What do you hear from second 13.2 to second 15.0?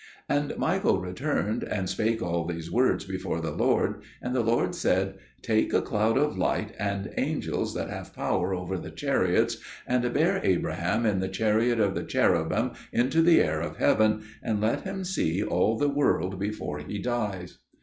the air of heaven and let